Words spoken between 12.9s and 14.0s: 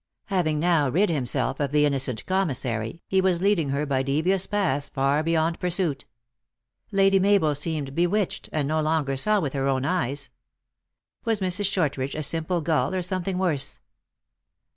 or something worse